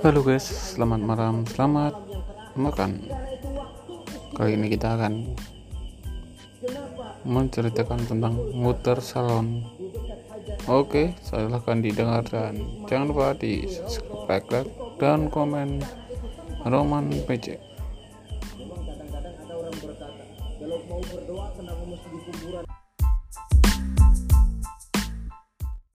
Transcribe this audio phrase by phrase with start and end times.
[0.00, 2.00] Halo guys, selamat malam, selamat
[2.56, 3.04] makan.
[4.32, 5.36] Kali ini kita akan
[7.28, 9.68] menceritakan tentang muter salon.
[10.64, 12.56] Oke, silahkan didengar dan
[12.88, 15.84] jangan lupa di subscribe like, dan komen
[16.64, 17.60] Roman PC.
[20.56, 22.87] Kalau mau berdoa kenapa mesti di kuburan?